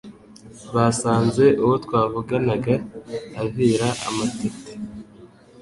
[0.75, 2.75] Basanze uwo twavuganaga
[3.43, 4.73] avira amatete